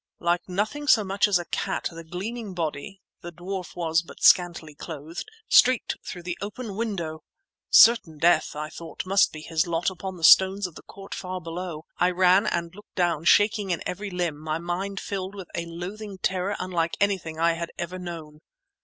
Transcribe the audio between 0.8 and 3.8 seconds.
so much as a cat, the gleaming body (the dwarf